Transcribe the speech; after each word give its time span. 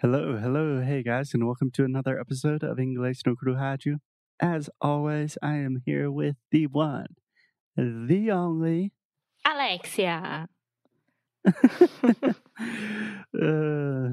Hello, 0.00 0.36
hello, 0.36 0.82
hey 0.82 1.02
guys, 1.02 1.32
and 1.32 1.46
welcome 1.46 1.70
to 1.70 1.82
another 1.82 2.20
episode 2.20 2.62
of 2.62 2.76
Inglês 2.76 3.24
no 3.24 3.34
Rádio. 3.34 3.96
As 4.38 4.68
always, 4.78 5.38
I 5.42 5.54
am 5.54 5.80
here 5.86 6.10
with 6.10 6.36
the 6.50 6.66
one, 6.66 7.16
the 7.78 8.30
only. 8.30 8.92
Alexia. 9.46 10.50
uh, 11.46 11.50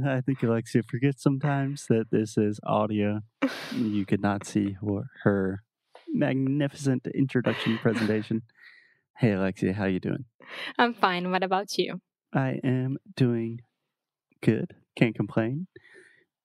I 0.07 0.21
think 0.25 0.41
Alexia 0.41 0.83
forgets 0.83 1.21
sometimes 1.21 1.87
that 1.89 2.05
this 2.11 2.37
is 2.37 2.61
audio. 2.65 3.19
You 3.75 4.05
could 4.05 4.21
not 4.21 4.47
see 4.47 4.77
her, 4.81 5.09
her 5.23 5.63
magnificent 6.07 7.07
introduction 7.07 7.77
presentation. 7.77 8.43
Hey 9.17 9.33
Alexia, 9.33 9.73
how 9.73 9.87
you 9.87 9.99
doing? 9.99 10.23
I'm 10.79 10.93
fine. 10.93 11.29
What 11.29 11.43
about 11.43 11.77
you? 11.77 11.99
I 12.33 12.61
am 12.63 12.99
doing 13.17 13.59
good. 14.41 14.75
Can't 14.95 15.15
complain. 15.15 15.67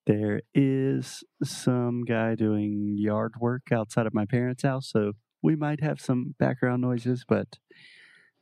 There 0.07 0.41
is 0.55 1.23
some 1.45 2.05
guy 2.05 2.35
doing 2.35 2.95
yard 2.97 3.35
work 3.41 3.71
outside 3.71 4.07
of 4.07 4.15
my 4.15 4.25
parents' 4.25 4.63
house, 4.63 4.89
so 4.91 5.13
we 5.43 5.55
might 5.55 5.83
have 5.83 6.01
some 6.01 6.35
background 6.39 6.81
noises, 6.81 7.25
but 7.29 7.59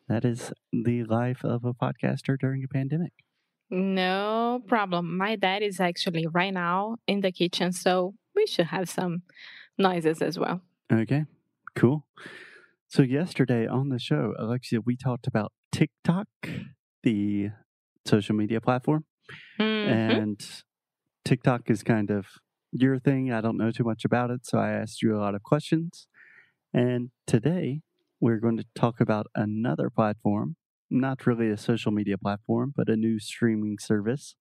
that 0.08 0.24
is 0.24 0.52
the 0.72 1.02
life 1.04 1.44
of 1.44 1.64
a 1.64 1.74
podcaster 1.74 2.38
during 2.38 2.62
a 2.62 2.68
pandemic. 2.68 3.12
No 3.68 4.62
problem. 4.68 5.16
My 5.16 5.34
dad 5.34 5.62
is 5.62 5.80
actually 5.80 6.26
right 6.28 6.54
now 6.54 6.98
in 7.08 7.20
the 7.20 7.32
kitchen, 7.32 7.72
so 7.72 8.14
we 8.34 8.46
should 8.46 8.66
have 8.66 8.88
some 8.88 9.22
noises 9.76 10.22
as 10.22 10.38
well. 10.38 10.60
Okay, 10.92 11.24
cool. 11.74 12.06
So, 12.86 13.02
yesterday 13.02 13.66
on 13.66 13.88
the 13.88 13.98
show, 13.98 14.34
Alexia, 14.38 14.80
we 14.80 14.96
talked 14.96 15.26
about 15.26 15.52
TikTok, 15.72 16.28
the 17.02 17.50
social 18.06 18.36
media 18.36 18.60
platform. 18.60 19.04
Mhm. 19.58 20.20
And 20.20 20.62
TikTok 21.24 21.70
is 21.70 21.82
kind 21.82 22.10
of 22.10 22.26
your 22.72 22.98
thing. 22.98 23.32
I 23.32 23.40
don't 23.40 23.56
know 23.56 23.70
too 23.70 23.84
much 23.84 24.04
about 24.04 24.30
it, 24.30 24.46
so 24.46 24.58
I 24.58 24.70
asked 24.72 25.02
you 25.02 25.16
a 25.16 25.20
lot 25.20 25.34
of 25.34 25.42
questions. 25.42 26.08
And 26.74 27.10
today 27.26 27.82
we're 28.20 28.38
going 28.38 28.56
to 28.58 28.66
talk 28.74 29.00
about 29.00 29.26
another 29.34 29.90
platform, 29.90 30.56
not 30.90 31.26
really 31.26 31.50
a 31.50 31.56
social 31.56 31.92
media 31.92 32.18
platform, 32.18 32.72
but 32.76 32.88
a 32.88 32.96
new 32.96 33.18
streaming 33.18 33.78
service 33.78 34.36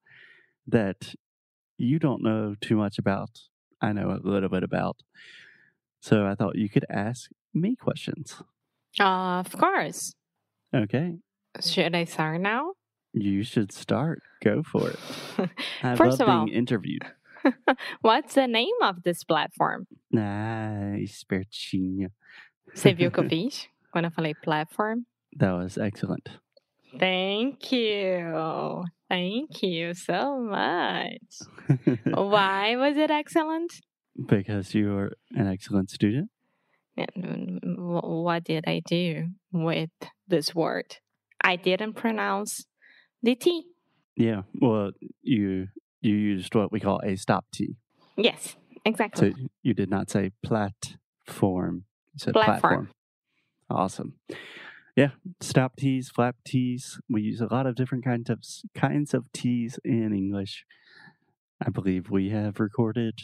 that 0.67 1.15
you 1.77 1.99
don't 1.99 2.23
know 2.23 2.55
too 2.61 2.77
much 2.77 2.99
about. 2.99 3.31
I 3.81 3.93
know 3.93 4.11
a 4.11 4.19
little 4.27 4.49
bit 4.49 4.63
about. 4.63 5.03
So 6.01 6.25
I 6.25 6.35
thought 6.35 6.55
you 6.57 6.69
could 6.69 6.85
ask 6.89 7.29
me 7.53 7.75
questions. 7.75 8.41
Of 8.99 9.51
course. 9.57 10.13
Okay. 10.73 11.19
Should 11.61 11.95
I 11.95 12.05
start 12.05 12.41
now? 12.41 12.73
You 13.17 13.43
should 13.43 13.71
start. 13.71 14.19
Go 14.43 14.61
for 14.61 14.89
it. 14.89 14.99
I 15.83 15.95
First 15.95 16.19
love 16.19 16.21
of 16.21 16.29
all- 16.29 16.45
being 16.45 16.57
interviewed. 16.57 17.03
What's 18.01 18.33
the 18.35 18.47
name 18.47 18.75
of 18.81 19.03
this 19.03 19.23
platform? 19.23 19.87
Ai, 20.15 20.99
espertinho. 21.03 22.09
Você 22.73 22.93
viu 22.93 23.11
que 23.11 23.19
eu 23.21 23.29
fiz 23.29 23.67
quando 23.91 24.05
eu 24.05 24.11
falei 24.11 24.33
platform? 24.33 25.05
That 25.37 25.53
was 25.53 25.77
excellent. 25.77 26.27
Thank 26.99 27.71
you. 27.71 28.83
Thank 29.09 29.61
you 29.63 29.93
so 29.93 30.39
much. 30.41 31.21
Why 32.05 32.75
was 32.75 32.97
it 32.97 33.11
excellent? 33.11 33.71
because 34.27 34.73
you're 34.73 35.11
an 35.35 35.47
excellent 35.47 35.89
student. 35.89 36.29
And 36.97 37.61
mm, 37.61 37.77
what 38.23 38.45
did 38.45 38.63
I 38.65 38.81
do 38.85 39.27
with 39.51 39.89
this 40.27 40.55
word? 40.55 40.97
I 41.43 41.57
didn't 41.57 41.93
pronounce 41.93 42.65
the 43.25 43.35
T. 43.35 43.65
Yeah. 44.15 44.43
Well, 44.61 44.91
you 45.21 45.67
you 46.01 46.13
used 46.13 46.53
what 46.55 46.71
we 46.71 46.79
call 46.79 47.01
a 47.03 47.15
stop 47.15 47.45
T. 47.51 47.75
Yes, 48.15 48.55
exactly. 48.85 49.31
So 49.31 49.37
you 49.63 49.73
did 49.73 49.89
not 49.89 50.09
say 50.09 50.31
platform. 50.43 51.85
You 52.13 52.19
said 52.19 52.33
Platform. 52.33 52.59
platform. 52.59 52.89
Awesome. 53.69 54.13
Yeah, 54.95 55.09
stop 55.41 55.75
T's, 55.75 56.09
flap 56.09 56.35
T's. 56.45 56.99
We 57.09 57.23
use 57.23 57.41
a 57.41 57.51
lot 57.51 57.65
of 57.65 57.75
different 57.75 58.05
kinds 58.05 58.29
of 58.29 58.39
kinds 58.73 59.13
of 59.13 59.25
T's 59.33 59.79
in 59.83 60.13
English. 60.13 60.63
I 61.65 61.69
believe 61.69 62.09
we 62.09 62.29
have 62.29 62.59
recorded 62.59 63.19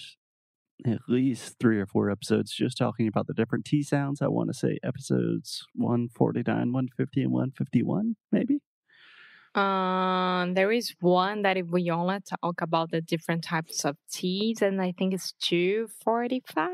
at 0.86 1.02
least 1.08 1.58
three 1.60 1.80
or 1.80 1.86
four 1.86 2.10
episodes 2.10 2.56
just 2.56 2.78
talking 2.78 3.08
about 3.08 3.28
the 3.28 3.34
different 3.36 3.66
T 3.66 3.84
sounds. 3.84 4.22
I 4.22 4.28
want 4.28 4.50
to 4.50 4.54
say 4.58 4.80
episodes 4.84 5.64
149, 5.76 6.46
150, 6.74 7.22
and 7.22 7.32
151, 7.32 8.16
maybe. 8.32 8.61
Um, 9.54 10.54
there 10.54 10.72
is 10.72 10.94
one 11.02 11.42
that 11.42 11.58
if 11.58 11.68
we 11.68 11.90
only 11.92 12.20
talk 12.42 12.62
about 12.62 12.92
the 12.92 13.02
different 13.02 13.44
types 13.44 13.84
of 13.84 13.98
teas, 14.10 14.62
and 14.62 14.82
I 14.82 14.94
think 14.98 15.14
it's 15.14 15.34
two 15.34 15.88
forty-five. 16.04 16.70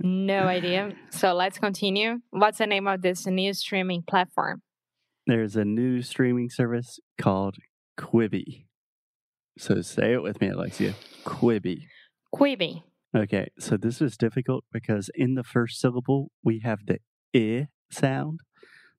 No 0.00 0.44
idea. 0.44 0.92
So 1.10 1.32
let's 1.32 1.58
continue. 1.58 2.18
What's 2.30 2.58
the 2.58 2.66
name 2.66 2.86
of 2.86 3.00
this 3.00 3.26
new 3.26 3.54
streaming 3.54 4.02
platform? 4.02 4.62
There's 5.26 5.56
a 5.56 5.64
new 5.64 6.02
streaming 6.02 6.50
service 6.50 6.98
called 7.16 7.56
Quibi. 7.98 8.66
So 9.56 9.80
say 9.80 10.12
it 10.12 10.22
with 10.22 10.40
me, 10.40 10.48
Alexia. 10.48 10.94
Quibi. 11.24 11.86
Quibi. 12.34 12.82
Okay, 13.16 13.48
so 13.58 13.76
this 13.76 14.02
is 14.02 14.16
difficult 14.16 14.64
because 14.72 15.08
in 15.14 15.34
the 15.34 15.44
first 15.44 15.80
syllable 15.80 16.30
we 16.42 16.60
have 16.64 16.80
the 16.86 16.98
i 17.34 17.68
sound. 17.90 18.40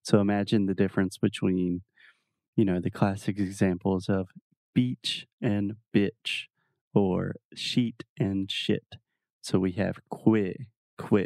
So 0.06 0.20
imagine 0.20 0.68
the 0.68 0.76
difference 0.76 1.18
between, 1.18 1.82
you 2.56 2.64
know, 2.64 2.80
the 2.80 2.92
classic 2.92 3.40
examples 3.40 4.08
of 4.08 4.28
beach 4.76 5.26
and 5.42 5.78
bitch 5.96 6.44
or 6.94 7.38
sheet 7.56 8.04
and 8.20 8.50
shit. 8.52 8.86
So 9.42 9.58
we 9.58 9.72
have 9.74 9.98
qui, 10.10 10.68
qui. 11.00 11.26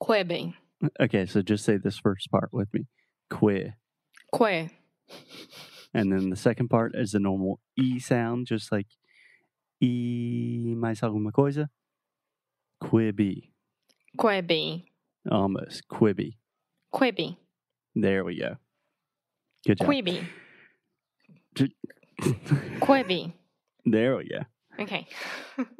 Quibi. 0.00 0.54
Okay, 1.00 1.26
so 1.26 1.42
just 1.42 1.64
say 1.64 1.78
this 1.78 1.98
first 1.98 2.30
part 2.30 2.50
with 2.52 2.72
me. 2.72 2.86
Qui. 3.28 3.72
Qui. 4.32 4.70
And 5.92 6.12
then 6.12 6.30
the 6.30 6.36
second 6.36 6.68
part 6.68 6.92
is 6.94 7.12
the 7.12 7.18
normal 7.18 7.58
E 7.76 7.98
sound, 7.98 8.46
just 8.46 8.70
like 8.70 8.86
E 9.80 10.74
mais 10.76 11.00
alguma 11.00 11.32
coisa. 11.32 11.68
Quibi. 12.80 13.50
Quibi. 14.16 14.84
Almost. 15.28 15.88
Quibi. 15.88 16.36
Quibi. 16.94 17.36
There 17.94 18.24
we 18.24 18.38
go. 18.38 18.56
Good 19.66 19.78
job. 19.78 19.88
Quibi. 19.88 20.24
Quibi. 22.80 23.32
there 23.84 24.16
we 24.16 24.28
go. 24.28 24.82
Okay. 24.82 25.06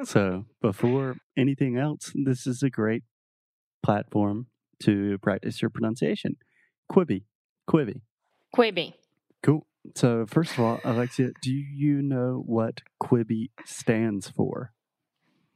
So 0.04 0.44
before 0.60 1.16
anything 1.36 1.78
else, 1.78 2.12
this 2.14 2.46
is 2.46 2.62
a 2.62 2.68
great 2.68 3.04
platform 3.82 4.48
to 4.82 5.18
practice 5.18 5.62
your 5.62 5.70
pronunciation. 5.70 6.36
Quibi. 6.90 7.22
Quibi. 7.68 8.02
Quibi. 8.54 8.92
Cool. 9.42 9.66
So 9.94 10.26
first 10.26 10.52
of 10.52 10.60
all, 10.60 10.80
Alexia, 10.84 11.30
do 11.42 11.50
you 11.50 12.02
know 12.02 12.42
what 12.44 12.82
Quibi 13.02 13.50
stands 13.64 14.28
for? 14.28 14.72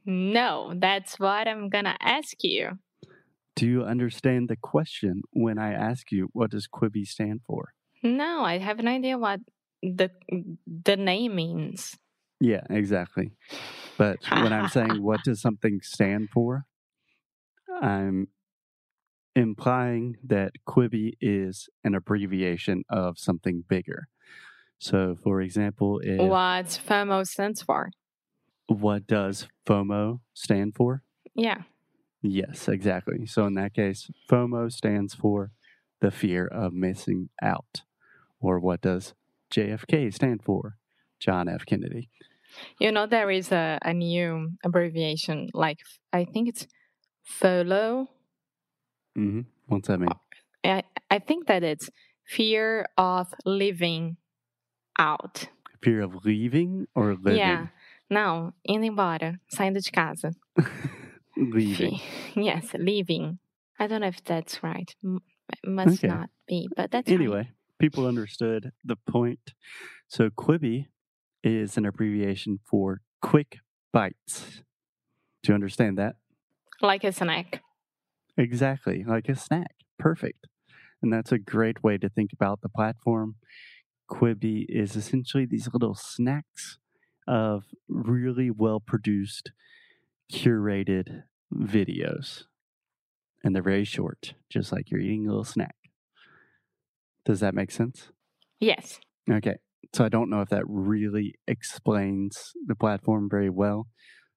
No, 0.05 0.73
that's 0.75 1.19
what 1.19 1.47
I'm 1.47 1.69
gonna 1.69 1.97
ask 2.01 2.43
you. 2.43 2.79
Do 3.57 3.65
you 3.65 3.83
understand 3.83 4.49
the 4.49 4.55
question 4.55 5.23
when 5.31 5.57
I 5.57 5.73
ask 5.73 6.11
you 6.11 6.29
what 6.31 6.51
does 6.51 6.67
Quibi 6.67 7.07
stand 7.07 7.41
for? 7.47 7.73
No, 8.03 8.43
I 8.43 8.59
have 8.59 8.77
no 8.77 8.91
idea 8.91 9.17
what 9.17 9.39
the 9.81 10.11
the 10.67 10.95
name 10.95 11.35
means. 11.35 11.97
Yeah, 12.39 12.61
exactly. 12.69 13.31
But 13.97 14.19
when 14.29 14.53
I'm 14.53 14.67
saying 14.67 15.01
what 15.09 15.23
does 15.23 15.41
something 15.41 15.79
stand 15.81 16.29
for, 16.31 16.65
I'm 17.81 18.27
implying 19.35 20.17
that 20.23 20.51
Quibi 20.69 21.13
is 21.19 21.67
an 21.83 21.95
abbreviation 21.95 22.83
of 22.91 23.17
something 23.17 23.63
bigger. 23.67 24.07
So, 24.77 25.17
for 25.23 25.41
example, 25.41 25.99
if, 26.03 26.19
What 26.19 26.67
FOMO 26.87 27.25
stands 27.25 27.63
for? 27.63 27.89
what 28.67 29.07
does 29.07 29.47
FOMO 29.65 30.19
stand 30.35 30.75
for? 30.75 31.01
Yeah. 31.33 31.63
Yes, 32.29 32.67
exactly. 32.67 33.25
So, 33.25 33.45
in 33.45 33.53
that 33.55 33.73
case, 33.73 34.09
FOMO 34.29 34.71
stands 34.71 35.13
for 35.13 35.51
the 36.01 36.11
fear 36.11 36.45
of 36.45 36.73
missing 36.73 37.29
out. 37.41 37.81
Or 38.39 38.59
what 38.59 38.81
does 38.81 39.13
JFK 39.51 40.13
stand 40.13 40.43
for? 40.43 40.77
John 41.19 41.47
F. 41.47 41.65
Kennedy. 41.65 42.09
You 42.79 42.91
know, 42.91 43.07
there 43.07 43.31
is 43.31 43.51
a, 43.51 43.79
a 43.81 43.93
new 43.93 44.51
abbreviation, 44.63 45.49
like 45.53 45.79
I 46.13 46.25
think 46.25 46.49
it's 46.49 46.67
FOLO. 47.23 48.07
hmm 49.15 49.41
What's 49.67 49.87
that 49.87 49.99
mean? 49.99 50.09
I, 50.63 50.83
I 51.09 51.19
think 51.19 51.47
that 51.47 51.63
it's 51.63 51.89
fear 52.25 52.85
of 52.97 53.33
living 53.45 54.17
out. 54.97 55.49
Fear 55.81 56.01
of 56.01 56.25
leaving 56.25 56.87
or 56.95 57.15
living? 57.15 57.37
Yeah. 57.37 57.67
Não, 58.09 58.53
indo 58.63 58.85
embora, 58.85 59.39
saindo 59.53 59.81
de 59.81 59.91
casa. 59.91 60.31
leaving. 61.37 61.99
Yes, 62.35 62.73
leaving. 62.77 63.39
I 63.79 63.87
don't 63.87 64.01
know 64.01 64.07
if 64.07 64.23
that's 64.23 64.61
right. 64.63 64.93
M- 65.03 65.19
must 65.65 66.03
Okay. 66.03 66.07
not 66.07 66.29
be, 66.47 66.67
but 66.75 66.91
that's. 66.91 67.09
Anyway, 67.09 67.49
people 67.79 68.05
understood 68.05 68.71
the 68.83 68.95
point. 68.95 69.53
So 70.07 70.29
Quibi 70.29 70.87
is 71.43 71.77
an 71.77 71.85
abbreviation 71.85 72.59
for 72.65 73.01
quick 73.21 73.57
bites. 73.93 74.61
Do 75.43 75.51
you 75.51 75.55
understand 75.55 75.97
that? 75.97 76.15
Like 76.81 77.03
a 77.03 77.11
snack. 77.11 77.61
Exactly, 78.37 79.03
like 79.03 79.29
a 79.29 79.35
snack. 79.35 79.75
Perfect. 79.97 80.47
And 81.01 81.11
that's 81.13 81.31
a 81.31 81.37
great 81.39 81.83
way 81.83 81.97
to 81.97 82.09
think 82.09 82.31
about 82.33 82.61
the 82.61 82.69
platform. 82.69 83.35
Quibi 84.09 84.65
is 84.69 84.95
essentially 84.95 85.45
these 85.45 85.69
little 85.73 85.95
snacks 85.95 86.77
of 87.27 87.65
really 87.87 88.49
well 88.49 88.79
produced, 88.79 89.51
curated 90.31 91.23
videos. 91.53 92.43
And 93.43 93.55
they're 93.55 93.63
very 93.63 93.85
short, 93.85 94.33
just 94.49 94.71
like 94.71 94.89
you're 94.89 94.99
eating 94.99 95.25
a 95.27 95.29
little 95.29 95.43
snack. 95.43 95.75
Does 97.25 97.39
that 97.39 97.53
make 97.53 97.71
sense? 97.71 98.09
Yes. 98.59 98.99
Okay. 99.29 99.57
So 99.93 100.03
I 100.03 100.09
don't 100.09 100.29
know 100.29 100.41
if 100.41 100.49
that 100.49 100.63
really 100.67 101.35
explains 101.47 102.53
the 102.65 102.75
platform 102.75 103.27
very 103.29 103.49
well. 103.49 103.87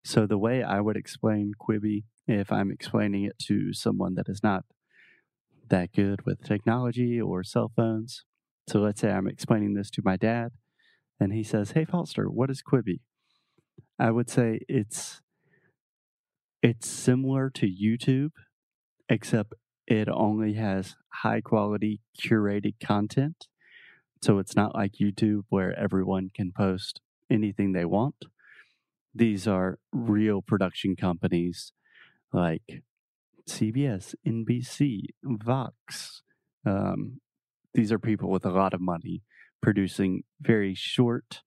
So 0.04 0.26
the 0.26 0.38
way 0.38 0.62
I 0.62 0.80
would 0.80 0.96
explain 0.96 1.52
Quibi, 1.60 2.04
if 2.26 2.52
I'm 2.52 2.70
explaining 2.70 3.24
it 3.24 3.38
to 3.46 3.72
someone 3.72 4.14
that 4.14 4.28
is 4.28 4.42
not 4.42 4.64
that 5.68 5.92
good 5.92 6.24
with 6.26 6.42
technology 6.44 7.20
or 7.20 7.42
cell 7.42 7.72
phones. 7.74 8.24
So 8.68 8.80
let's 8.80 9.00
say 9.00 9.10
I'm 9.10 9.26
explaining 9.26 9.74
this 9.74 9.90
to 9.90 10.02
my 10.04 10.16
dad 10.16 10.50
and 11.18 11.32
he 11.32 11.42
says, 11.42 11.72
"Hey 11.72 11.84
Foster, 11.84 12.30
what 12.30 12.50
is 12.50 12.62
Quibi?" 12.62 13.00
I 13.98 14.10
would 14.10 14.30
say 14.30 14.60
it's 14.68 15.20
it's 16.62 16.88
similar 16.88 17.50
to 17.50 17.66
YouTube 17.66 18.30
except 19.08 19.54
it 19.86 20.08
only 20.08 20.54
has 20.54 20.94
high 21.22 21.40
quality 21.40 22.00
curated 22.18 22.74
content. 22.84 23.46
So 24.22 24.38
it's 24.38 24.54
not 24.54 24.74
like 24.74 24.92
YouTube 25.00 25.42
where 25.48 25.76
everyone 25.78 26.30
can 26.34 26.52
post 26.56 27.00
anything 27.30 27.72
they 27.72 27.84
want. 27.84 28.26
These 29.14 29.48
are 29.48 29.78
real 29.92 30.42
production 30.42 30.94
companies 30.94 31.72
like 32.32 32.82
CBS, 33.48 34.14
NBC, 34.26 35.06
Vox. 35.24 36.22
Um, 36.64 37.20
these 37.74 37.90
are 37.90 37.98
people 37.98 38.30
with 38.30 38.44
a 38.44 38.50
lot 38.50 38.74
of 38.74 38.80
money 38.80 39.22
producing 39.60 40.22
very 40.40 40.74
short 40.74 41.42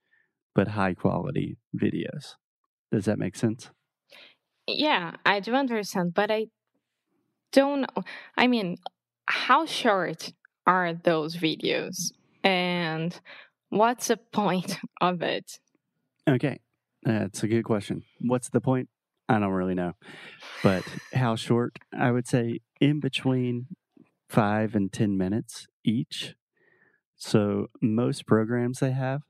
but 0.55 0.69
high 0.69 0.93
quality 0.93 1.57
videos. 1.75 2.35
Does 2.91 3.05
that 3.05 3.17
make 3.17 3.35
sense? 3.35 3.71
Yeah, 4.67 5.15
I 5.25 5.39
do 5.39 5.53
understand, 5.53 6.13
but 6.13 6.31
I 6.31 6.47
don't 7.51 7.81
know. 7.81 8.03
I 8.37 8.47
mean, 8.47 8.77
how 9.25 9.65
short 9.65 10.31
are 10.65 10.93
those 10.93 11.35
videos? 11.35 12.11
And 12.43 13.17
what's 13.69 14.07
the 14.07 14.17
point 14.17 14.77
of 15.01 15.21
it? 15.21 15.59
Okay, 16.27 16.59
that's 17.03 17.43
a 17.43 17.47
good 17.47 17.63
question. 17.63 18.03
What's 18.21 18.49
the 18.49 18.61
point? 18.61 18.89
I 19.29 19.39
don't 19.39 19.51
really 19.51 19.75
know. 19.75 19.93
But 20.61 20.83
how 21.13 21.35
short? 21.35 21.77
I 21.97 22.11
would 22.11 22.27
say 22.27 22.59
in 22.79 22.99
between 22.99 23.67
five 24.29 24.75
and 24.75 24.91
10 24.91 25.17
minutes 25.17 25.67
each. 25.83 26.35
So 27.15 27.67
most 27.81 28.25
programs 28.25 28.79
they 28.79 28.91
have, 28.91 29.21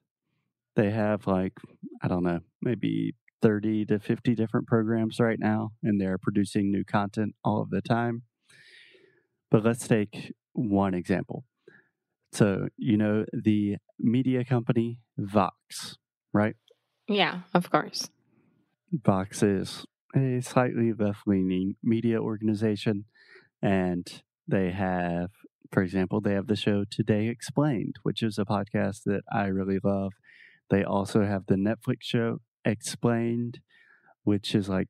they 0.75 0.91
have 0.91 1.27
like, 1.27 1.53
I 2.01 2.07
don't 2.07 2.24
know, 2.24 2.39
maybe 2.62 3.15
30 3.44 3.86
to 3.88 4.00
50 4.00 4.36
different 4.36 4.68
programs 4.68 5.19
right 5.19 5.38
now, 5.38 5.72
and 5.84 6.00
they're 6.00 6.18
producing 6.18 6.72
new 6.72 6.86
content 6.86 7.36
all 7.44 7.62
of 7.62 7.69
the 7.69 7.81
time. 7.81 8.24
But 9.51 9.66
let's 9.66 9.86
take 9.86 10.34
one 10.54 10.94
example. 10.94 11.44
So, 12.31 12.69
you 12.78 12.98
know, 12.98 13.25
the 13.34 13.75
media 14.00 14.45
company 14.45 15.00
Vox, 15.18 15.98
right? 16.31 16.56
Yeah, 17.07 17.42
of 17.54 17.69
course. 17.69 18.10
Vox 18.92 19.44
is 19.44 19.86
a 20.16 20.40
slightly 20.42 20.94
left 20.94 21.28
leaning 21.28 21.75
media 21.84 22.19
organization, 22.19 23.06
and 23.62 24.24
they 24.48 24.72
have, 24.72 25.31
for 25.72 25.84
example, 25.84 26.22
they 26.22 26.34
have 26.34 26.48
the 26.48 26.56
show 26.56 26.86
Today 26.90 27.28
Explained, 27.28 27.98
which 28.04 28.24
is 28.24 28.40
a 28.40 28.45
podcast 28.45 29.04
that 29.06 29.24
I 29.31 29.48
really 29.48 29.80
love. 29.84 30.13
They 30.69 30.84
also 30.84 31.25
have 31.25 31.48
the 31.48 31.56
Netflix 31.56 32.04
show 32.04 32.40
Explained, 32.65 33.60
which 34.24 34.56
is 34.56 34.69
like 34.69 34.88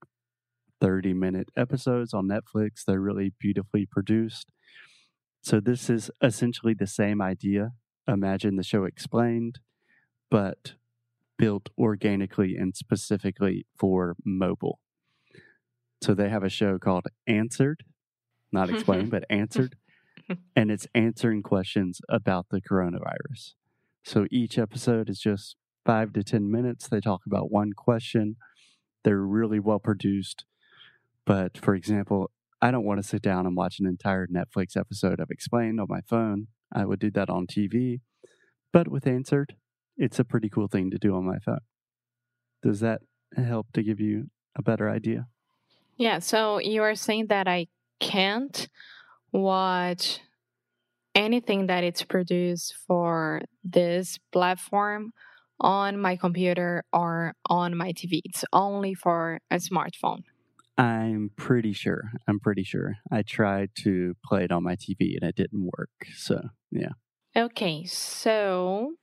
30 0.84 1.14
minute 1.14 1.50
episodes 1.56 2.14
on 2.14 2.28
Netflix. 2.28 2.84
They're 2.86 3.00
really 3.00 3.32
beautifully 3.40 3.86
produced. 3.86 4.52
So, 5.42 5.60
this 5.60 5.90
is 5.90 6.12
essentially 6.22 6.74
the 6.74 6.88
same 6.88 7.22
idea. 7.22 7.72
Imagine 8.08 8.58
the 8.58 8.64
show 8.64 8.84
Explained, 8.84 9.60
but 10.30 10.74
built 11.38 11.70
organically 11.78 12.56
and 12.58 12.76
specifically 12.76 13.66
for 13.78 14.16
mobile. 14.26 14.80
So, 16.02 16.14
they 16.14 16.30
have 16.30 16.44
a 16.44 16.50
show 16.50 16.78
called 16.80 17.08
Answered, 17.28 17.84
not 18.52 18.70
Explained, 18.70 19.10
but 19.10 19.26
Answered, 19.30 19.76
and 20.56 20.70
it's 20.70 20.88
answering 20.94 21.44
questions 21.44 22.02
about 22.10 22.48
the 22.50 22.62
coronavirus. 22.62 23.54
So, 24.04 24.28
each 24.32 24.58
episode 24.58 25.10
is 25.10 25.20
just 25.20 25.56
five 25.86 26.14
to 26.14 26.24
10 26.24 26.50
minutes. 26.50 26.88
They 26.88 27.00
talk 27.00 27.22
about 27.26 27.52
one 27.52 27.74
question. 27.74 28.38
They're 29.04 29.18
really 29.18 29.60
well 29.60 29.80
produced. 29.80 30.46
But 31.26 31.58
for 31.58 31.76
example, 31.76 32.32
I 32.62 32.72
don't 32.72 32.86
want 32.86 33.02
to 33.02 33.08
sit 33.08 33.22
down 33.22 33.46
and 33.46 33.56
watch 33.56 33.80
an 33.80 33.86
entire 33.86 34.28
Netflix 34.28 34.78
episode 34.78 35.20
of 35.20 35.30
Explained 35.30 35.80
on 35.80 35.88
my 35.90 36.02
phone. 36.02 36.48
I 36.74 36.86
would 36.86 37.00
do 37.00 37.12
that 37.12 37.30
on 37.30 37.46
TV. 37.48 38.00
But 38.72 38.88
with 38.88 39.06
Answered, 39.06 39.56
it's 39.98 40.20
a 40.20 40.24
pretty 40.24 40.50
cool 40.50 40.68
thing 40.68 40.90
to 40.92 40.98
do 40.98 41.16
on 41.16 41.26
my 41.26 41.40
phone. 41.40 41.60
Does 42.62 42.80
that 42.80 43.02
help 43.36 43.68
to 43.74 43.84
give 43.84 44.00
you 44.00 44.30
a 44.56 44.62
better 44.62 44.90
idea? 44.90 45.28
Yeah, 45.98 46.20
so 46.20 46.60
you 46.60 46.82
are 46.84 46.96
saying 46.96 47.28
that 47.28 47.48
I 47.48 47.68
can't 48.00 48.68
watch 49.32 50.20
anything 51.14 51.68
that 51.68 51.84
it's 51.84 52.04
produced 52.04 52.76
for 52.88 53.42
this 53.64 54.18
platform 54.32 55.12
on 55.64 56.00
my 56.00 56.16
computer 56.16 56.84
or 56.94 57.34
on 57.50 57.76
my 57.76 57.94
TV. 57.94 58.22
It's 58.26 58.46
only 58.54 58.94
for 58.94 59.40
a 59.50 59.56
smartphone. 59.56 60.24
I'm 60.78 61.32
pretty 61.36 61.74
sure. 61.74 62.12
I'm 62.28 62.40
pretty 62.40 62.64
sure. 62.64 62.96
I 63.12 63.22
tried 63.22 63.72
to 63.84 64.16
play 64.26 64.44
it 64.44 64.52
on 64.52 64.64
my 64.64 64.76
TV 64.76 65.16
and 65.20 65.30
it 65.30 65.36
didn't 65.36 65.70
work. 65.78 65.92
So, 66.16 66.50
yeah. 66.72 66.94
Okay, 67.36 67.86
so 67.86 68.94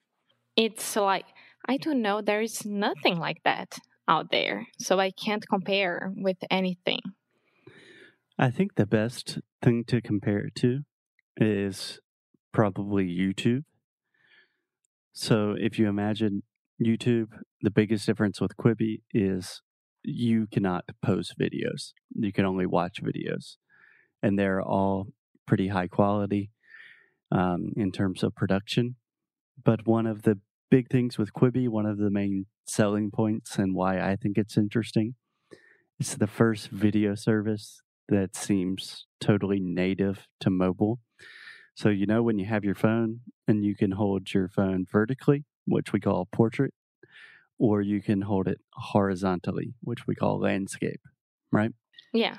it's 0.56 0.96
like, 0.96 1.26
I 1.68 1.76
don't 1.76 2.02
know, 2.02 2.20
there 2.20 2.42
is 2.42 2.64
nothing 2.64 3.18
like 3.18 3.42
that 3.44 3.78
out 4.08 4.30
there. 4.30 4.66
So 4.78 4.98
I 4.98 5.10
can't 5.10 5.46
compare 5.48 6.12
with 6.16 6.38
anything. 6.50 7.00
I 8.38 8.50
think 8.50 8.74
the 8.74 8.86
best 8.86 9.38
thing 9.62 9.84
to 9.84 10.00
compare 10.00 10.38
it 10.46 10.54
to 10.56 10.80
is 11.36 12.00
probably 12.52 13.06
YouTube. 13.06 13.64
So 15.12 15.54
if 15.58 15.78
you 15.78 15.88
imagine 15.88 16.42
YouTube, 16.80 17.28
the 17.60 17.70
biggest 17.70 18.06
difference 18.06 18.40
with 18.40 18.56
Quibi 18.56 19.02
is 19.12 19.60
you 20.02 20.46
cannot 20.46 20.84
post 21.02 21.34
videos. 21.38 21.92
You 22.14 22.32
can 22.32 22.44
only 22.44 22.66
watch 22.66 23.02
videos. 23.02 23.56
And 24.22 24.38
they're 24.38 24.62
all 24.62 25.08
pretty 25.46 25.68
high 25.68 25.88
quality 25.88 26.50
um, 27.30 27.72
in 27.76 27.92
terms 27.92 28.22
of 28.22 28.34
production. 28.34 28.96
But 29.62 29.86
one 29.86 30.06
of 30.06 30.22
the 30.22 30.38
big 30.70 30.88
things 30.88 31.18
with 31.18 31.32
Quibi, 31.32 31.68
one 31.68 31.86
of 31.86 31.98
the 31.98 32.10
main 32.10 32.46
selling 32.66 33.10
points 33.10 33.58
and 33.58 33.74
why 33.74 34.00
I 34.00 34.16
think 34.16 34.38
it's 34.38 34.56
interesting, 34.56 35.16
it's 35.98 36.14
the 36.14 36.26
first 36.26 36.68
video 36.68 37.14
service 37.14 37.82
that 38.08 38.34
seems 38.34 39.06
totally 39.20 39.60
native 39.60 40.26
to 40.40 40.50
mobile. 40.50 41.00
So, 41.74 41.88
you 41.88 42.06
know, 42.06 42.22
when 42.22 42.38
you 42.38 42.46
have 42.46 42.64
your 42.64 42.74
phone 42.74 43.20
and 43.46 43.64
you 43.64 43.76
can 43.76 43.92
hold 43.92 44.32
your 44.32 44.48
phone 44.48 44.86
vertically, 44.90 45.44
which 45.70 45.92
we 45.92 46.00
call 46.00 46.26
portrait, 46.32 46.74
or 47.58 47.80
you 47.80 48.02
can 48.02 48.22
hold 48.22 48.48
it 48.48 48.60
horizontally, 48.74 49.74
which 49.82 50.06
we 50.06 50.14
call 50.14 50.40
landscape, 50.40 51.00
right? 51.52 51.72
Yeah. 52.12 52.38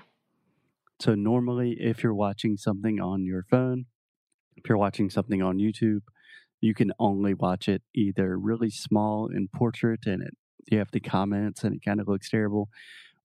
So, 0.99 1.15
normally, 1.15 1.77
if 1.79 2.03
you're 2.03 2.13
watching 2.13 2.57
something 2.57 2.99
on 2.99 3.25
your 3.25 3.43
phone, 3.49 3.85
if 4.55 4.69
you're 4.69 4.77
watching 4.77 5.09
something 5.09 5.41
on 5.41 5.57
YouTube, 5.57 6.01
you 6.59 6.75
can 6.75 6.91
only 6.99 7.33
watch 7.33 7.67
it 7.67 7.81
either 7.95 8.37
really 8.37 8.69
small 8.69 9.27
in 9.27 9.47
portrait 9.47 10.01
and 10.05 10.21
it 10.21 10.35
you 10.67 10.77
have 10.77 10.91
the 10.91 10.99
comments 10.99 11.63
and 11.63 11.75
it 11.75 11.83
kind 11.83 11.99
of 11.99 12.07
looks 12.07 12.29
terrible, 12.29 12.69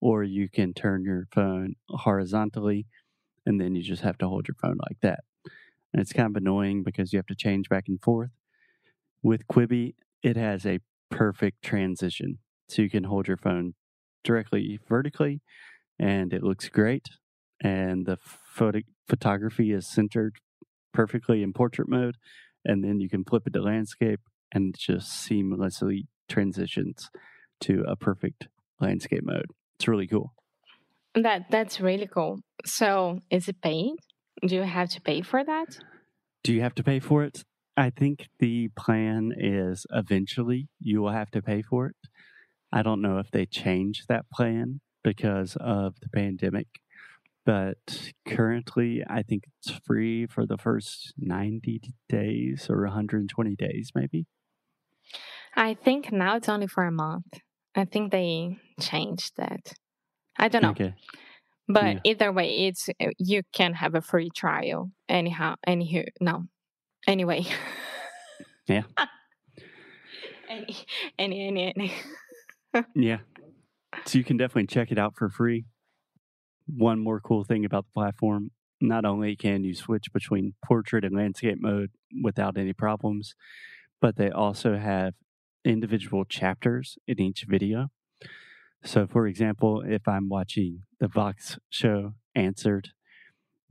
or 0.01 0.25
you 0.25 0.49
can 0.49 0.73
turn 0.73 1.05
your 1.05 1.29
phone 1.33 1.75
horizontally 1.91 2.87
and 3.45 3.61
then 3.61 3.75
you 3.75 3.83
just 3.83 4.03
have 4.03 4.19
to 4.19 4.29
hold 4.29 4.49
your 4.49 4.57
phone 4.61 4.79
like 4.89 4.99
that. 5.03 5.21
And 5.93 6.03
it's 6.03 6.13
kind 6.13 6.29
of 6.29 6.37
annoying 6.37 6.83
because 6.83 7.13
you 7.13 7.19
have 7.19 7.27
to 7.27 7.35
change 7.35 7.69
back 7.69 7.85
and 7.89 8.01
forth. 8.03 8.31
With 9.27 9.49
Quibi, 9.49 9.95
it 10.23 10.37
has 10.37 10.65
a 10.65 10.79
perfect 11.11 11.61
transition. 11.61 12.39
So 12.69 12.81
you 12.81 12.89
can 12.89 13.03
hold 13.03 13.27
your 13.27 13.37
phone 13.37 13.75
directly 14.23 14.79
vertically 14.89 15.43
and 15.99 16.33
it 16.33 16.45
looks 16.45 16.69
great. 16.69 17.07
And 17.61 18.07
the 18.07 18.19
photo- 18.23 18.87
photography 19.09 19.73
is 19.73 19.89
centered 19.89 20.37
perfectly 20.95 21.43
in 21.43 21.53
portrait 21.53 21.89
mode. 21.89 22.19
And 22.65 22.85
then 22.85 23.01
you 23.01 23.09
can 23.09 23.25
flip 23.25 23.49
it 23.49 23.55
to 23.55 23.63
landscape 23.63 24.21
and 24.53 24.73
it 24.73 24.79
just 24.79 25.29
seamlessly 25.29 26.07
transitions 26.29 27.11
to 27.63 27.83
a 27.89 27.97
perfect 27.97 28.47
landscape 28.79 29.25
mode. 29.25 29.51
It's 29.75 29.89
really 29.89 30.07
cool. 30.07 30.35
That 31.17 31.47
that's 31.51 31.81
really 31.81 32.07
cool. 32.07 32.43
So, 32.65 33.19
is 33.29 33.49
it 33.49 33.61
paid? 33.61 33.95
Do 34.47 34.55
you 34.55 34.63
have 34.63 34.91
to 34.91 35.01
pay 35.01 35.23
for 35.23 35.43
that? 35.43 35.81
Do 36.45 36.53
you 36.55 36.61
have 36.61 36.77
to 36.77 36.85
pay 36.85 37.01
for 37.01 37.25
it? 37.25 37.43
I 37.77 37.91
think 37.91 38.29
the 38.39 38.69
plan 38.77 39.33
is 39.37 39.87
eventually 39.91 40.69
you 40.81 41.01
will 41.03 41.11
have 41.11 41.31
to 41.33 41.43
pay 41.43 41.63
for 41.63 41.87
it. 41.89 41.97
I 42.73 42.83
don't 42.83 43.03
know 43.03 43.19
if 43.19 43.31
they 43.31 43.47
changed 43.47 44.09
that 44.09 44.31
plan 44.31 44.81
because 45.05 45.57
of 45.61 45.95
the 46.01 46.09
pandemic, 46.09 46.67
but 47.45 48.13
currently 48.27 49.05
I 49.09 49.23
think 49.23 49.45
it's 49.61 49.79
free 49.87 50.27
for 50.27 50.47
the 50.47 50.59
first 50.59 51.15
90 51.19 51.81
days 52.09 52.69
or 52.71 52.83
120 52.85 53.55
days, 53.57 53.93
maybe. 53.95 54.27
I 55.55 55.75
think 55.75 56.13
now 56.13 56.37
it's 56.37 56.49
only 56.49 56.67
for 56.67 56.85
a 56.85 56.93
month. 56.93 57.27
I 57.75 57.85
think 57.85 58.13
they 58.13 58.59
changed 58.81 59.37
that. 59.37 59.73
I 60.39 60.49
don't 60.49 60.63
know. 60.63 60.71
Okay. 60.71 60.95
But 61.69 61.97
Yeah. 61.97 62.01
either 62.05 62.33
way, 62.33 62.67
it's 62.69 62.89
uh, 63.01 63.11
you 63.19 63.43
can 63.53 63.75
have 63.75 63.95
a 63.95 64.01
free 64.03 64.31
trial 64.31 64.93
anyhow. 65.09 65.57
Anyhow, 65.67 66.05
no. 66.21 66.47
Anyway. 67.07 67.47
Yeah. 68.67 68.83
any, 70.49 70.77
any, 71.19 71.47
any, 71.47 71.75
any. 71.77 71.93
Yeah. 72.95 73.19
So 74.05 74.19
you 74.19 74.25
can 74.25 74.37
definitely 74.37 74.67
check 74.67 74.93
it 74.93 74.99
out 74.99 75.15
for 75.17 75.31
free. 75.31 75.65
One 76.67 76.99
more 76.99 77.21
cool 77.21 77.45
thing 77.45 77.65
about 77.65 77.87
the 77.87 77.93
platform 77.95 78.51
not 78.81 79.05
only 79.05 79.37
can 79.37 79.65
you 79.65 79.75
switch 79.75 80.13
between 80.13 80.55
portrait 80.65 81.05
and 81.05 81.17
landscape 81.17 81.59
mode 81.61 81.91
without 82.23 82.59
any 82.59 82.73
problems, 82.73 83.35
but 84.01 84.17
they 84.17 84.31
also 84.31 84.77
have 84.77 85.15
individual 85.65 86.25
chapters 86.25 86.99
in 87.07 87.21
each 87.21 87.45
video. 87.49 87.89
So, 88.85 89.07
for 89.07 89.27
example, 89.27 89.83
if 89.87 90.07
I'm 90.07 90.29
watching 90.29 90.83
the 91.01 91.09
Vox 91.09 91.59
show 91.71 92.15
Answered, 92.35 92.91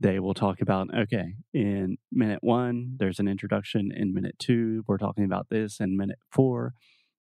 they 0.00 0.18
will 0.20 0.34
talk 0.34 0.60
about 0.60 0.88
okay, 0.94 1.34
in 1.54 1.96
minute 2.12 2.40
one, 2.42 2.96
there's 2.98 3.18
an 3.18 3.28
introduction. 3.28 3.90
In 3.94 4.12
minute 4.12 4.36
two, 4.38 4.84
we're 4.86 4.98
talking 4.98 5.24
about 5.24 5.48
this. 5.50 5.80
In 5.80 5.96
minute 5.96 6.18
four, 6.30 6.74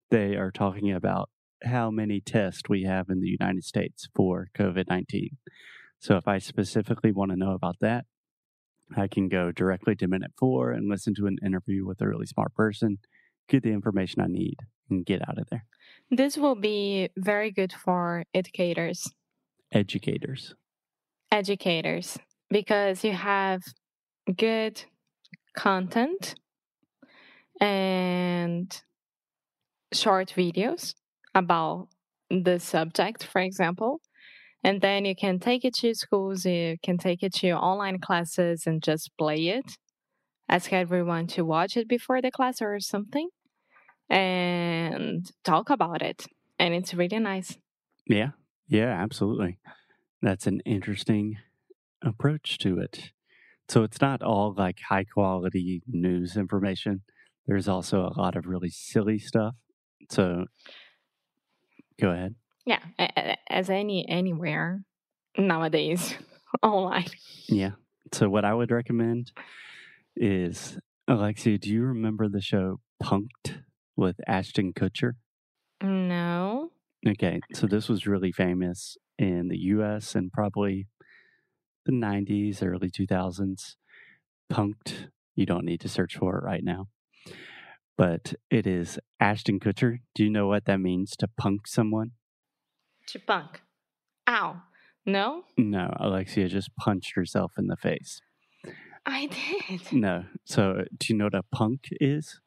they 0.10 0.36
are 0.36 0.52
talking 0.52 0.92
about 0.92 1.30
how 1.64 1.90
many 1.92 2.20
tests 2.20 2.64
we 2.68 2.84
have 2.84 3.10
in 3.10 3.22
the 3.22 3.28
United 3.40 3.64
States 3.64 4.08
for 4.16 4.48
COVID 4.58 4.86
19. 4.90 5.38
So 6.00 6.18
if 6.18 6.28
I 6.28 6.40
specifically 6.40 7.12
want 7.12 7.32
to 7.32 7.38
know 7.38 7.52
about 7.54 7.78
that, 7.80 8.06
I 8.98 9.08
can 9.08 9.30
go 9.30 9.52
directly 9.52 9.96
to 9.96 10.08
minute 10.08 10.32
four 10.38 10.72
and 10.72 10.90
listen 10.90 11.14
to 11.16 11.28
an 11.28 11.38
interview 11.46 11.86
with 11.86 12.02
a 12.02 12.08
really 12.08 12.26
smart 12.26 12.54
person, 12.54 12.98
get 13.48 13.64
the 13.64 13.72
information 13.72 14.22
I 14.22 14.28
need, 14.28 14.58
and 14.90 15.06
get 15.06 15.22
out 15.28 15.38
of 15.38 15.48
there. 15.50 15.66
This 16.12 16.38
will 16.38 16.56
be 16.56 17.10
very 17.16 17.52
good 17.52 17.72
for 17.72 18.26
educators, 18.34 19.10
Educators. 19.72 20.54
educators, 21.32 22.18
because 22.54 23.04
you 23.04 23.12
have 23.12 23.62
good 24.38 24.86
content 25.58 26.36
and 27.60 28.82
short 29.92 30.34
videos 30.38 30.94
about 31.34 31.88
the 32.30 32.60
subject, 32.60 33.24
for 33.26 33.42
example. 33.42 34.02
And 34.64 34.80
then 34.82 35.04
you 35.04 35.16
can 35.16 35.40
take 35.40 35.66
it 35.66 35.74
to 35.76 35.94
schools, 35.96 36.46
you 36.46 36.78
can 36.84 36.98
take 36.98 37.24
it 37.24 37.34
to 37.36 37.52
online 37.52 38.00
classes 38.00 38.66
and 38.66 38.82
just 38.82 39.12
play 39.18 39.48
it. 39.48 39.78
Ask 40.48 40.72
everyone 40.72 41.28
to 41.28 41.44
watch 41.44 41.76
it 41.76 41.88
before 41.88 42.22
the 42.22 42.32
class 42.32 42.62
or 42.62 42.80
something 42.80 43.30
and 44.10 45.30
talk 45.44 45.70
about 45.70 46.02
it. 46.02 46.26
And 46.60 46.74
it's 46.74 46.94
really 46.94 47.20
nice. 47.20 47.58
Yeah. 48.08 48.32
Yeah, 48.68 48.92
absolutely. 48.92 49.58
That's 50.22 50.48
an 50.48 50.62
interesting 50.62 51.38
approach 52.04 52.58
to 52.60 52.80
it. 52.80 53.12
So 53.70 53.84
it's 53.84 54.02
not 54.02 54.22
all 54.22 54.54
like 54.58 54.80
high 54.90 55.06
quality 55.06 55.82
news 55.88 56.36
information. 56.36 57.02
There's 57.48 57.68
also 57.68 58.02
a 58.02 58.14
lot 58.20 58.36
of 58.36 58.46
really 58.46 58.70
silly 58.70 59.20
stuff. 59.20 59.56
So 60.10 60.46
go 62.00 62.12
ahead. 62.12 62.36
Yeah, 62.66 62.80
as 63.50 63.70
any 63.70 64.08
anywhere 64.08 64.84
nowadays 65.38 66.16
online. 66.64 67.10
Yeah. 67.48 67.72
So 68.14 68.30
what 68.30 68.46
I 68.46 68.54
would 68.54 68.72
recommend 68.72 69.32
is 70.16 70.78
Alexia, 71.08 71.58
do 71.58 71.70
you 71.70 71.84
remember 71.84 72.30
the 72.30 72.42
show 72.42 72.80
Punked 73.02 73.64
with 73.96 74.16
Ashton 74.28 74.74
Kutcher? 74.74 75.14
No. 75.82 76.72
Okay, 77.06 77.42
so 77.54 77.68
this 77.68 77.90
was 77.90 78.08
really 78.08 78.32
famous 78.32 78.98
in 79.18 79.50
the 79.50 79.58
US 79.58 80.16
and 80.16 80.32
probably 80.32 80.88
the 81.86 81.92
90s, 81.92 82.64
early 82.64 82.90
2000s. 82.90 83.76
Punked, 84.52 85.08
you 85.36 85.46
don't 85.46 85.66
need 85.66 85.82
to 85.82 85.90
search 85.90 86.18
for 86.18 86.38
it 86.38 86.44
right 86.44 86.64
now. 86.64 86.88
But 87.98 88.34
it 88.50 88.66
is 88.66 89.00
Ashton 89.20 89.60
Kutcher. 89.60 90.00
Do 90.16 90.24
you 90.24 90.30
know 90.30 90.48
what 90.48 90.66
that 90.66 90.80
means 90.80 91.16
to 91.18 91.28
punk 91.28 91.68
someone? 91.68 92.12
To 93.08 93.20
punk. 93.20 93.62
Ow. 94.28 94.62
No? 95.06 95.44
No, 95.58 95.94
Alexia 96.00 96.48
just 96.48 96.76
punched 96.76 97.14
herself 97.16 97.54
in 97.58 97.68
the 97.68 97.76
face. 97.76 98.22
I 99.06 99.28
did. 99.28 99.92
No. 99.92 100.26
So, 100.46 100.86
do 100.98 101.14
you 101.14 101.18
know 101.18 101.26
what 101.26 101.36
a 101.36 101.44
punk 101.52 101.90
is? 102.00 102.40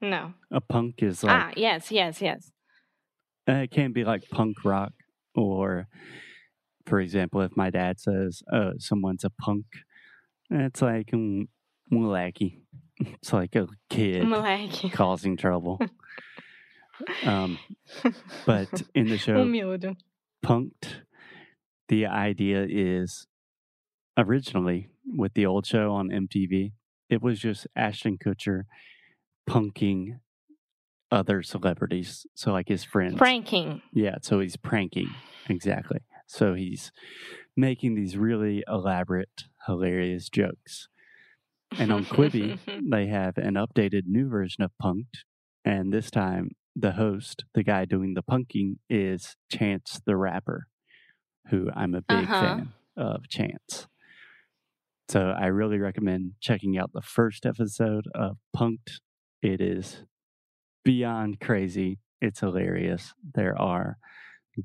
No. 0.00 0.34
A 0.50 0.60
punk 0.60 1.02
is 1.02 1.22
like 1.22 1.32
ah, 1.32 1.50
yes, 1.56 1.92
yes, 1.92 2.20
yes. 2.20 2.50
Uh, 3.48 3.52
it 3.52 3.70
can 3.70 3.92
be 3.92 4.04
like 4.04 4.28
punk 4.30 4.64
rock, 4.64 4.92
or 5.36 5.86
for 6.86 7.00
example, 7.00 7.40
if 7.42 7.56
my 7.56 7.70
dad 7.70 8.00
says, 8.00 8.42
"Oh, 8.52 8.72
someone's 8.78 9.24
a 9.24 9.30
punk," 9.30 9.66
it's 10.50 10.82
like 10.82 11.08
mm, 11.12 11.48
moleque. 11.92 12.58
It's 13.00 13.32
like 13.32 13.56
a 13.56 13.66
kid 13.90 14.22
Moleque. 14.22 14.92
causing 14.92 15.36
trouble. 15.36 15.80
um, 17.24 17.58
but 18.46 18.68
in 18.94 19.08
the 19.08 19.18
show 19.24 19.34
Humilde. 19.42 19.96
Punked, 20.44 21.02
the 21.88 22.06
idea 22.06 22.64
is 22.68 23.26
originally 24.16 24.88
with 25.04 25.34
the 25.34 25.46
old 25.46 25.66
show 25.66 25.92
on 25.92 26.10
MTV, 26.10 26.72
it 27.08 27.22
was 27.22 27.40
just 27.40 27.66
Ashton 27.74 28.18
Kutcher 28.18 28.64
punking 29.48 30.18
other 31.10 31.42
celebrities, 31.42 32.26
so 32.34 32.52
like 32.52 32.68
his 32.68 32.84
friends. 32.84 33.16
Pranking. 33.16 33.82
Yeah, 33.92 34.16
so 34.22 34.40
he's 34.40 34.56
pranking. 34.56 35.10
Exactly. 35.48 35.98
So 36.26 36.54
he's 36.54 36.90
making 37.56 37.94
these 37.94 38.16
really 38.16 38.62
elaborate, 38.68 39.44
hilarious 39.66 40.28
jokes. 40.28 40.88
And 41.78 41.92
on 41.92 42.04
Quibi, 42.04 42.58
they 42.90 43.06
have 43.06 43.36
an 43.38 43.54
updated 43.54 44.02
new 44.06 44.28
version 44.28 44.62
of 44.64 44.70
Punked. 44.82 45.24
And 45.64 45.92
this 45.92 46.10
time, 46.10 46.50
the 46.74 46.92
host, 46.92 47.44
the 47.54 47.62
guy 47.62 47.84
doing 47.84 48.14
the 48.14 48.22
punking, 48.22 48.76
is 48.88 49.36
Chance 49.50 50.00
the 50.06 50.16
Rapper, 50.16 50.66
who 51.50 51.68
I'm 51.74 51.94
a 51.94 52.02
big 52.02 52.24
Uh-huh. 52.24 52.40
fan 52.40 52.72
of 52.96 53.28
Chance. 53.28 53.86
So 55.08 55.34
I 55.38 55.46
really 55.46 55.78
recommend 55.78 56.32
checking 56.40 56.78
out 56.78 56.92
the 56.94 57.02
first 57.02 57.44
episode 57.44 58.06
of 58.14 58.38
Punked. 58.56 59.00
It 59.42 59.60
is 59.60 60.04
beyond 60.84 61.40
crazy. 61.40 61.98
It's 62.20 62.40
hilarious. 62.40 63.12
There 63.34 63.60
are 63.60 63.98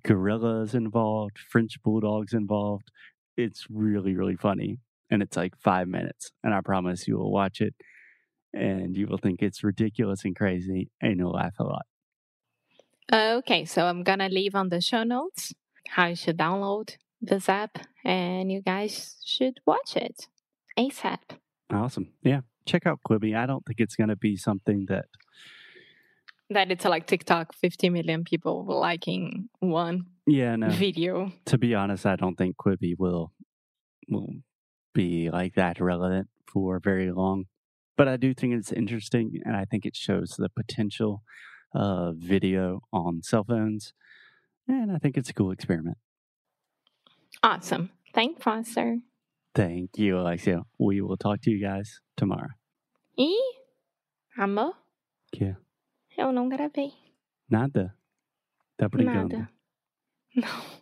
gorillas 0.04 0.74
involved, 0.74 1.38
French 1.40 1.82
bulldogs 1.84 2.34
involved. 2.34 2.92
It's 3.36 3.68
really, 3.70 4.16
really 4.16 4.36
funny. 4.36 4.80
And 5.10 5.22
it's 5.22 5.38
like 5.38 5.58
five 5.58 5.88
minutes. 5.88 6.32
And 6.44 6.54
I 6.54 6.62
promise 6.62 7.08
you 7.08 7.18
will 7.18 7.32
watch 7.32 7.62
it 7.62 7.74
and 8.54 8.96
you 8.98 9.08
will 9.08 9.18
think 9.18 9.42
it's 9.42 9.64
ridiculous 9.64 10.26
and 10.26 10.36
crazy 10.36 10.90
and 11.02 11.18
you'll 11.18 11.32
laugh 11.32 11.56
a 11.60 11.64
lot. 11.64 11.86
Okay, 13.12 13.64
so 13.66 13.86
I'm 13.86 14.04
gonna 14.04 14.28
leave 14.28 14.54
on 14.56 14.70
the 14.70 14.82
show 14.82 15.04
notes 15.04 15.54
how 15.88 16.08
you 16.08 16.16
should 16.16 16.38
download 16.38 16.98
this 17.22 17.48
app 17.48 17.80
and 18.04 18.52
you 18.52 18.62
guys 18.62 19.16
should 19.24 19.60
watch 19.66 19.96
it 19.96 20.28
ASAP. 20.78 21.20
Awesome. 21.72 22.10
Yeah. 22.24 22.42
Check 22.66 22.86
out 22.86 23.00
Quibi. 23.08 23.36
I 23.36 23.46
don't 23.46 23.66
think 23.66 23.80
it's 23.80 23.96
going 23.96 24.10
to 24.10 24.16
be 24.16 24.36
something 24.36 24.86
that, 24.88 25.06
That 26.50 26.72
it's 26.72 26.86
like 26.86 27.08
TikTok, 27.08 27.54
50 27.56 27.90
million 27.90 28.24
people 28.24 28.66
liking 28.68 29.50
one 29.60 30.06
yeah, 30.26 30.56
no. 30.56 30.70
video. 30.70 31.32
to 31.46 31.58
be 31.58 31.76
honest, 31.76 32.06
I 32.06 32.16
don't 32.16 32.36
think 32.38 32.56
Quibi 32.58 32.94
will 32.98 33.34
will 34.10 34.30
be 34.94 35.30
like 35.30 35.56
that 35.56 35.80
relevant 35.82 36.30
for 36.52 36.80
very 36.80 37.12
long. 37.12 37.46
But 37.98 38.08
I 38.08 38.16
do 38.16 38.34
think 38.34 38.54
it's 38.54 38.72
interesting, 38.72 39.42
and 39.44 39.56
I 39.56 39.66
think 39.66 39.86
it 39.86 39.96
shows 39.96 40.36
the 40.38 40.50
potential 40.50 41.24
of 41.74 42.16
video 42.18 42.82
on 42.94 43.22
cell 43.24 43.44
phones, 43.44 43.94
and 44.68 44.92
I 44.92 45.00
think 45.00 45.18
it's 45.18 45.30
a 45.30 45.34
cool 45.34 45.52
experiment. 45.52 45.98
Awesome. 47.44 47.90
Thanks, 48.14 48.42
Foster. 48.42 49.00
Thank 49.54 49.98
you, 49.98 50.18
Alexia. 50.20 50.62
We 50.80 51.02
will 51.02 51.18
talk 51.18 51.42
to 51.42 51.52
you 51.52 51.62
guys 51.62 52.00
tomorrow. 52.16 52.50
E 53.18 53.36
amor, 54.38 54.72
Yeah. 55.34 55.54
Eu 56.18 56.32
não 56.32 56.50
gravei. 56.50 56.92
Nada. 57.50 57.96
Tá 58.76 58.90
brincando. 58.90 59.38
Nada. 59.38 59.50
Não. 60.36 60.78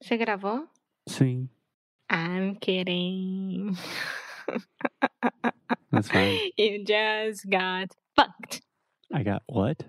Você 0.00 0.16
gravou? 0.16 0.68
Sim, 1.08 1.48
I'm 2.10 2.54
kidding. 2.60 3.72
that's 5.90 6.08
fine. 6.08 6.52
You 6.56 6.84
just 6.84 7.48
got 7.50 7.88
fucked. 8.14 8.62
I 9.12 9.22
got 9.24 9.42
what? 9.48 9.84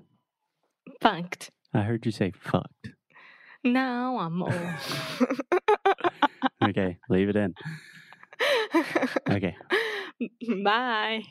Fucked. 1.01 1.51
I 1.73 1.81
heard 1.83 2.05
you 2.05 2.11
say 2.11 2.31
fucked. 2.31 2.95
No, 3.63 4.17
I'm 4.19 4.41
amor. 4.41 4.77
Okay, 6.61 6.97
leave 7.09 7.29
it 7.29 7.35
in. 7.35 7.53
Okay. 9.29 9.55
Bye. 10.63 11.23